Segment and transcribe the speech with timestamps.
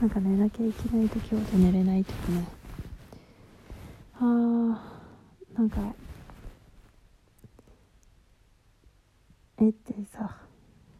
[0.00, 2.46] なんか寝なきゃいけない時ほど寝れないとかね。
[4.14, 5.94] あーなんか
[9.58, 10.36] 絵ってさ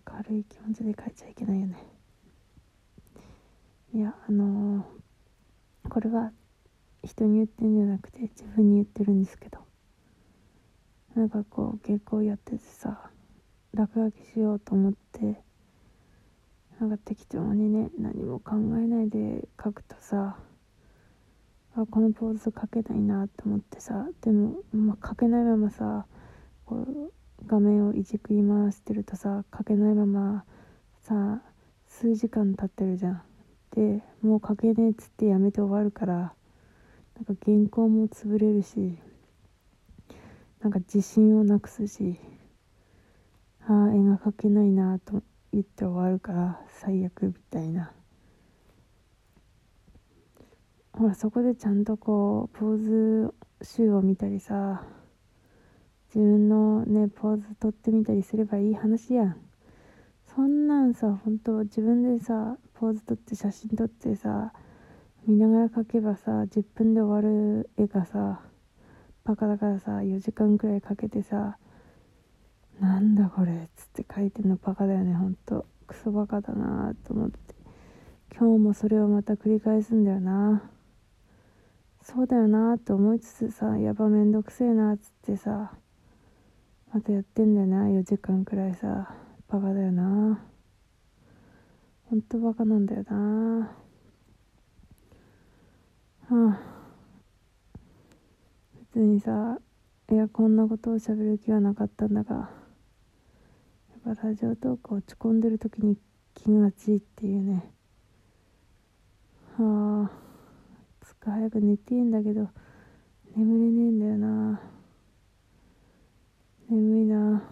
[0.04, 1.76] 軽い気持ちで描いちゃいけないよね。
[3.94, 6.32] いやあのー、これは
[7.04, 9.66] 人に言ってんじゃなくて自分に言ってるんですけど。
[11.14, 13.10] なんかこう原稿やっててさ
[13.72, 15.40] 落書きしようと思って
[16.80, 20.36] なんか適当にね何も考えないで書くとさ
[21.74, 26.06] あこのポーズ書けないなって思ってさでも、まあ、書けないままさ
[26.66, 27.12] こう
[27.46, 30.44] 画面をいじくり回してるとさ書けないまま
[31.00, 31.40] さ
[31.88, 33.22] 数時間経ってるじゃん。
[33.74, 38.98] でもう書けねえっつってやめて終わるからなんか原稿も潰れるし
[40.60, 42.18] なんか自信をなくすし
[43.66, 45.35] ああ絵が描けないなと思って。
[45.56, 47.90] 言って終わるから最悪みたいな。
[50.92, 54.82] ほらそこでちゃんとこうポーズ集を見たりさ
[56.14, 59.36] 自分のねポーズ撮ってみたりすればいい話やん。
[60.34, 64.52] そんなんさ本当自分でさポーズ撮って写真撮ってさ
[65.26, 68.42] 見ながら描けばさ10分で終わる絵がさ
[69.24, 71.56] バカだからさ4時間くらいかけてさ
[72.80, 75.66] なんだこれっつって書いてんのバカだよねほんと。
[75.86, 77.54] クソバカだなと思って。
[78.36, 80.70] 今日もそれをまた繰り返すんだよな。
[82.02, 85.72] そうだよなって思いつつさやばめんどくせえなっつってさ
[86.94, 89.14] またやってんだよな4時間くらいさ。
[89.48, 90.40] バカだよな
[92.10, 93.70] ほんとバカなんだよな
[96.28, 96.60] はあ。
[98.94, 99.58] 別にさ
[100.10, 102.65] いやこんなことをしゃべる気はなかったんだが。
[104.06, 105.96] やっぱラジオトーク落ち込んでる時に
[106.32, 107.72] 気がちいっていうね。
[109.58, 110.10] はあ
[111.04, 112.48] つか早く寝ていいんだけど
[113.34, 114.60] 眠れねえんだよな。
[116.70, 117.42] 眠いな。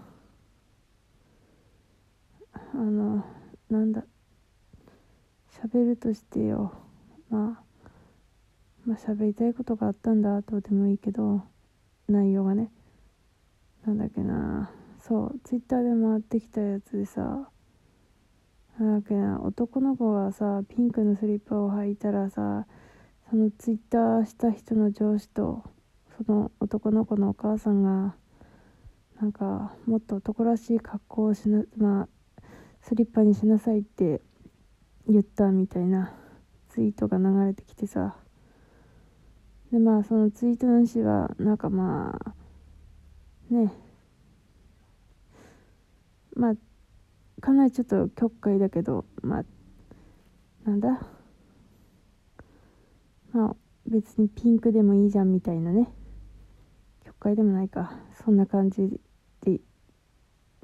[2.73, 3.25] あの
[3.69, 4.05] なんだ
[5.61, 6.73] 喋るとしてよ。
[7.31, 7.89] まあ
[8.87, 11.43] まあ喋りたいことがあったんだとでもいいけど
[12.09, 12.71] 内容がね。
[13.85, 14.71] なんだっけな。
[15.07, 17.51] そうツイッターで回ってきたやつでさ
[18.79, 22.67] なんだっけな男の子がさピンクのスリッパを履いたらさ
[23.29, 25.63] そのツイッターした人の上司と
[26.17, 28.15] その男の子のお母さんが
[29.21, 32.09] なんかもっと男らしい格好をしなまあ
[32.81, 34.23] スリッパにしなさいって
[35.07, 36.15] 言ったみたいな
[36.71, 38.17] ツイートが流れてきてさ。
[39.71, 42.35] でまあそのツイートの主はなんかまあ
[43.53, 43.84] ね
[46.37, 46.55] まあ
[47.41, 49.45] かなりちょっと曲解だけどまあ
[50.65, 51.01] なんだ？
[53.33, 53.57] まあ
[53.87, 55.93] 別にピンクでもいいじゃんみたいなね。
[57.05, 57.93] 曲解でもないか。
[58.25, 59.01] そんな感じ
[59.43, 59.61] で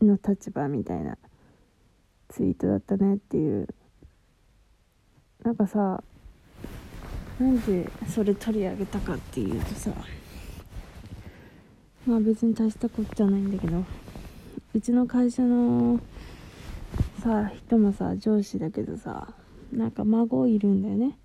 [0.01, 1.19] の立場みたいな。
[2.29, 3.69] ツイートだったねっていう。
[5.43, 6.03] なんかさ
[7.39, 9.91] なんでそれ取り上げたかっていうとさ
[12.07, 13.85] まあ別に大したことじゃないんだけど。
[14.73, 15.99] うちの会社の
[17.23, 19.35] さ人もさ上司だけどさ
[19.73, 21.19] なんか孫いるんだよね。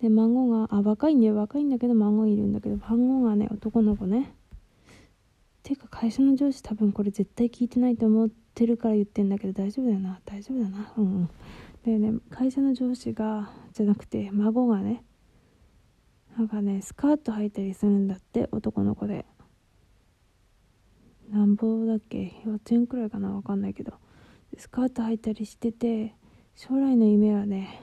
[0.00, 4.32] で孫があ若いんだよ若いんだけど孫いるんだけど孫がね男の子ね。
[5.62, 10.92] ていうか会社の上司多分これ絶対聞いてないと思ってるから言ってんだけど大丈夫だよな大丈夫だな。
[10.96, 11.30] うんうん。
[11.84, 15.02] でね会社の上司がじゃなくて孫がね
[16.36, 19.24] なんかねスカート履いたりするんだって男の子で。
[21.30, 22.40] なんぼだっけ？
[22.44, 23.34] 幼稚園くらいかな？
[23.34, 23.94] わかんないけど。
[24.56, 26.14] スカート履いたりしてて
[26.54, 27.82] 将来の夢はね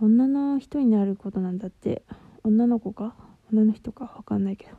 [0.00, 2.02] 女の人になることなんだって。
[2.42, 3.14] 女の子か？
[3.52, 4.14] 女の人か？
[4.16, 4.72] わかんないけど。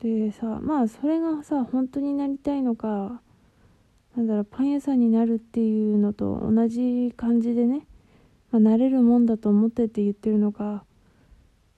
[0.00, 3.20] でさまあそれがさ本当になりたいのか
[4.16, 7.84] なんだろうパン屋さんになるっていうのと同じ感じでね、
[8.52, 10.84] まあ、なれるもんだと思ってって言ってるのか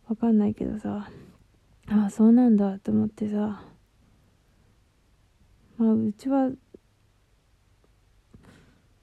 [0.06, 1.08] わかんないけどさ。
[1.88, 3.62] ああそうなんだと思ってさ。
[5.80, 6.50] まあうちは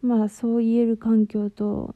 [0.03, 1.95] まあそう言える環境と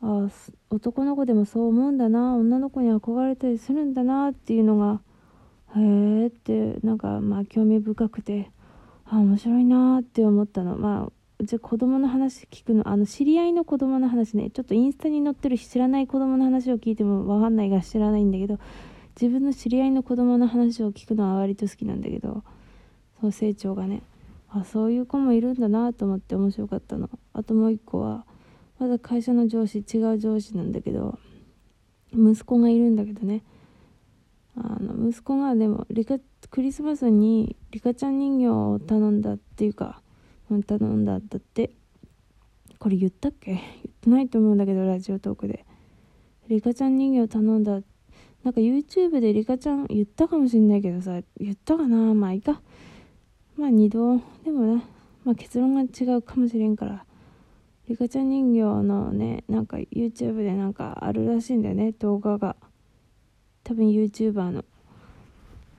[0.00, 0.28] あ
[0.70, 5.02] 男の子でもそう思うんだな女の子に憧れたりするんだなっていうのが
[5.76, 5.80] へ
[6.24, 8.50] えってなんかまあ興味深くて
[9.04, 10.78] あ面白いなって思ったの。
[10.78, 18.58] まあうち子供の話聞くのあの知り合いの子供の話ねちょっとインスタに載ってる知らない子供の話を聞いても分かんないが知らないんだけど
[19.20, 22.44] 自分の知り合いの子供の話を聞くのは割と好きなんだけど
[23.22, 24.02] その成長がね。
[24.48, 27.08] あそういう子もいるんだなと思って面白かったの。
[27.32, 28.26] あともう一個は、
[28.80, 31.20] まだ会社の上司違う上司なんだけど
[32.12, 33.44] 息子がいるんだけどね。
[34.56, 36.18] あの息子がでもリカ
[36.50, 40.02] クリスマスにリカちゃん人形を頼んだっていうか
[40.48, 41.70] 頼んだんだって。
[42.80, 43.52] これ言ったっけ？
[43.52, 43.60] 言っ
[44.00, 45.64] てないと思うんだけどラジオトークで。
[46.48, 47.80] リカちゃん人形頼んだ。
[48.42, 52.12] なんか YouTube でリカちゃん言ったかもしんないけどさ言ったかな？
[52.12, 52.60] まあいいか。
[53.56, 54.84] まあ二度でもね
[55.24, 57.04] まあ結論が違うかもしれんから
[57.88, 62.56] リカちゃん人形のねなんか YouTube でなんかあるらしいんだよね動画が。
[63.64, 64.64] 多分 YouTuber の。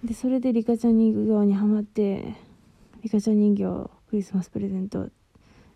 [0.03, 2.35] でそれでリカちゃん人形にハマって
[3.03, 5.09] リカちゃん人形クリスマスプレゼント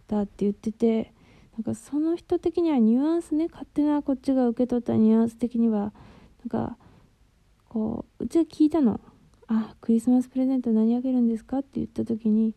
[0.08, 1.14] だって言ってて
[1.58, 6.78] なんかその人的にはニュアンスね勝手なこっちが受け取ったニュアンス的にはなんか
[7.70, 9.00] こううちが聞いたの
[9.48, 12.54] 「あクリスマスプレゼント何あげるんですか?」って言った時に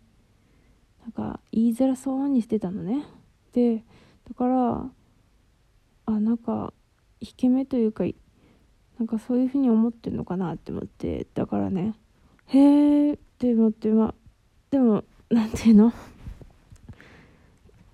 [1.02, 3.04] なんか言いづらそうにしてたのね。
[3.52, 3.84] で
[4.28, 4.90] だから
[6.06, 6.72] あなんか
[7.20, 8.04] 引け目というか
[8.98, 11.94] なんかそういうふうに思ってんのかなって思ってだからね
[12.46, 14.14] へえって思ってまあ
[14.70, 15.92] でも何ていうの？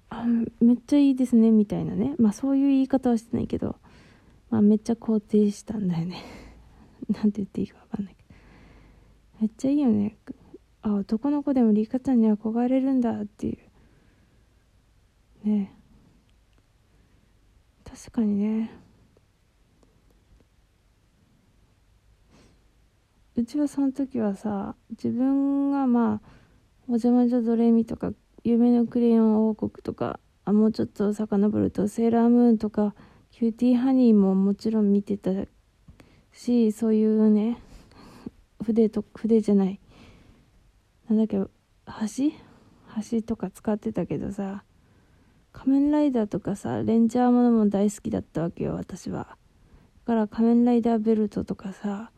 [0.08, 0.24] あ
[0.60, 2.14] めっちゃいいですねみたいなね。
[2.18, 3.76] まあそういう言い方はしてないけど、
[4.50, 6.22] まあ、めっちゃ肯定したんだよね。
[7.10, 8.25] なんて言っていいか分かんないけど。
[9.40, 10.16] めっちゃいいよね。
[10.82, 13.58] あ男の子でもリカちゃんに憧れるんだってい
[15.44, 15.48] う。
[15.48, 15.72] ね。
[17.84, 18.70] 確かにね。
[23.36, 26.28] うちはその時はさ自分がまあ
[26.88, 32.94] 「お邪魔女ドレミ」とか夢のクレヨン王国とかあもうちょっと遡るとセーラームーンとか
[33.30, 35.32] キューティーハニーももちろん見てた
[36.32, 37.58] しそういうね
[38.66, 39.80] 筆と筆じゃない。
[41.08, 41.50] なんだっけ橋
[43.10, 44.64] 橋とか使ってたけどさ。
[45.52, 49.38] 仮面ライダーとかさレンジャーものも大好きだったわけよ私は。
[50.04, 52.10] だから仮面ライダーベルトとかさ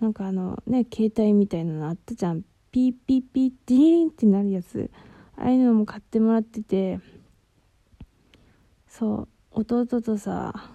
[0.00, 2.42] なんかあのね携帯みたいなのあったじゃん。
[2.70, 4.90] ピーピーピーディーンってなるやつ。
[5.36, 7.00] ああいうのも買ってもらってて。
[8.86, 9.60] そう。
[9.60, 10.70] 弟とさ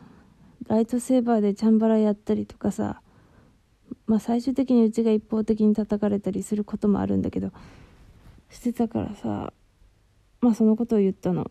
[0.67, 3.01] ライトセーバーでチャンバラやったりとかさ。
[4.05, 7.51] まあ最終的にうちが一方的に叩かれたりすることもあるんだけど
[8.49, 9.53] してたからさ
[10.41, 11.49] まあそのことを言ったの。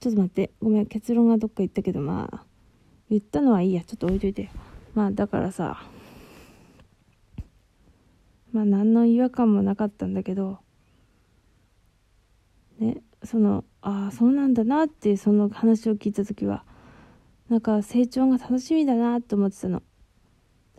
[0.00, 2.44] ちょっと待ってごめん結論がどっか行ったけどまあ
[3.08, 3.82] 言ったのはいいや。
[3.82, 4.50] ちょっと置いといて。
[4.94, 5.82] まあだからさ
[8.52, 10.58] まあ何の違和感もなかったんだけど
[12.78, 16.64] ねそのああそうなんだなってその話を聞いた時は
[17.48, 19.82] なんか成長が楽しみだなって思ってたの。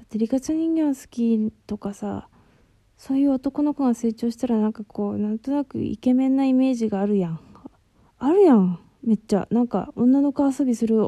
[0.06, 2.28] ってリカちゃん人形好きとかさ
[2.98, 7.40] そういう男の子が成長したらなんかこうなんとなくイケメンなイメージがあるやん。
[8.20, 8.80] あるやん。
[9.04, 9.48] めっちゃ。
[9.52, 11.06] なんか女の子遊びする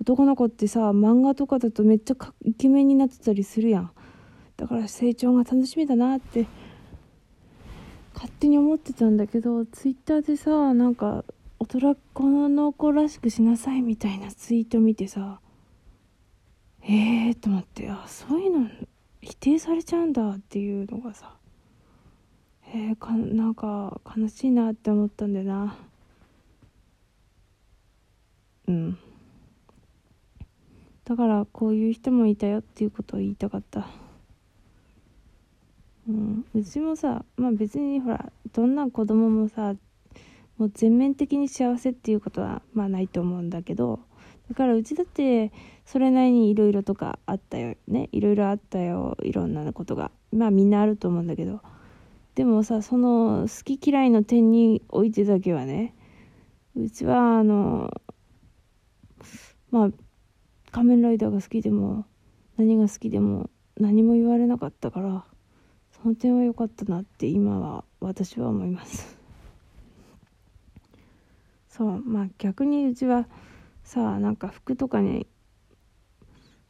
[0.00, 3.90] 男の子ってさ漫画とかだとめっちゃイケメンになってたりするやん。
[4.56, 6.46] だから成長が楽しみだなって
[8.14, 11.24] 勝手に思ってたんだけどツイッターでさなんか
[11.58, 11.96] 大人
[12.50, 15.40] の子らしくしなさいみたいなツイート見てさ
[16.86, 18.70] えー、と思ってあそういうの
[19.22, 21.34] 否定されちゃうんだっていうのがさ。
[22.76, 25.76] えー、かなんか悲しいなって思ったんだよな。
[28.66, 28.98] うん。
[31.04, 33.86] だからこういう人もいたよっていうことを言いたかった。
[36.08, 39.74] うん、うちもさまあ別にほらどんな子供もさ
[40.58, 44.00] もう全面的に幸せっていうことはまあないと思うんだけど。
[44.54, 45.52] からうちだって
[45.84, 48.08] それなりにいろいろとかあったよね。
[48.12, 49.16] いろいろあったよ。
[49.22, 50.10] いろんなことが。
[50.32, 51.60] まあみんなあると思うんだけど。
[52.34, 55.94] でもさその好き嫌いの点においてだけはね
[56.76, 57.92] うちはあの
[59.70, 59.90] まあ
[60.72, 62.06] 仮面ライダーが好きでも
[62.56, 65.24] 何が好きでも何も言われなかったから
[66.02, 69.16] その点は良かったなって今は私は思います。
[71.68, 72.02] そう。
[72.04, 73.26] まあ逆にうちは
[73.84, 75.26] さなんか服とかに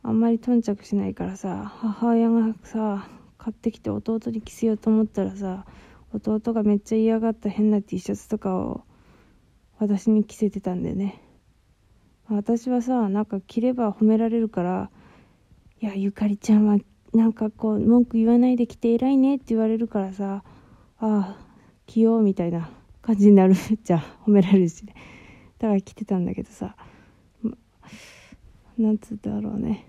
[0.02, 5.64] あんまり頓着しないからさ母親がさ買ってきて弟に着せようと思ったらさ
[6.12, 8.84] 弟がめっちゃ嫌がった変な T シャツとかを
[9.78, 11.20] 私に着せてたんでね。
[12.28, 14.90] 私はさなんか着れば褒められるから
[15.80, 16.78] いやゆかりちゃんは
[17.12, 20.42] なんかこう文句言わないで来て偉いねって言われるからさ
[20.98, 21.36] ああ
[21.86, 22.70] 着ようみたいな
[23.02, 24.94] 感じになるじゃ褒められるしね。
[25.58, 26.76] だから着てたんだけどさ。
[28.78, 29.86] なんつうだろうね。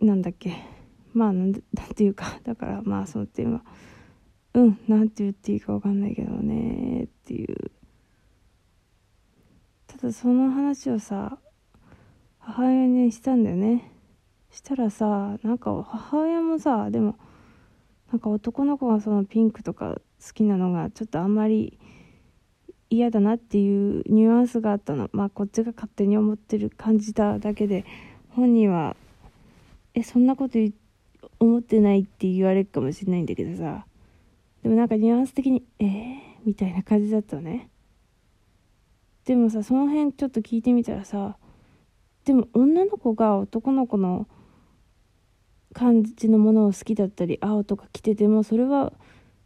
[0.00, 0.56] なんだっけ。
[1.12, 2.40] まあなん なんていうか。
[2.44, 3.64] だからまあその点は
[4.54, 7.04] うんなんて言っていいか分かんないけどね。
[7.04, 7.70] っていう。
[9.86, 11.38] ただその話をさ
[12.38, 13.92] 母親にしたんだよね。
[14.50, 17.16] したらさなんか母親もさでも
[18.10, 21.78] なんか男の子がそのピンクとか好きなのがちょっとあんまり
[22.92, 25.08] 嫌だなっていうニュアンスがあったの。
[25.12, 27.84] まあこっちが勝手に思ってる感じただけで。
[28.34, 28.96] 本人は
[29.94, 30.58] えそんなこと
[31.38, 33.86] 思ってないって言われるかもしれないんだけどさ。
[34.62, 37.68] でもなんかニュアンス的にえー、みたいな感じだったのね。
[39.24, 41.36] でもさその辺ちょっと聞いてみたらさ
[42.24, 44.26] でも女の子が男の子の
[45.72, 48.92] 感じのものを好きだったり青とか着ててもそれは、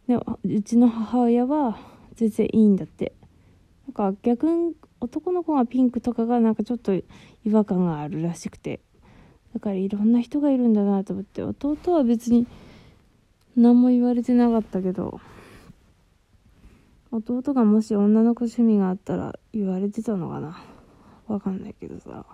[0.07, 1.77] ね、うちの母親は
[2.15, 3.13] 全然いいんだって。
[3.87, 7.03] なんか逆に男の子がピンクとかがなんかちょっと違
[7.51, 8.81] 和感があるらしくて。
[9.53, 12.45] だからいろんな人がいるんだなと思って弟は別に
[13.55, 15.19] 何も言われてなかったけど
[17.11, 20.61] 弟がもし女の子趣味があったら言われてたのかな。
[21.25, 22.25] わかんないけどさ。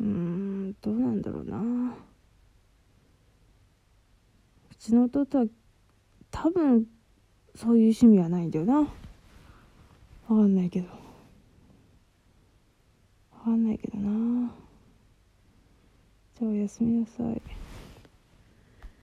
[0.00, 1.58] うーんどうなんだろうな。
[1.58, 1.62] う
[4.78, 5.44] ちの弟は
[6.30, 6.86] 多分
[7.54, 8.88] そういう趣味はないんだよな。
[10.28, 10.88] わかんないけど。
[13.32, 14.52] わかんないけどな。
[16.38, 17.65] じゃあおやすみなさい。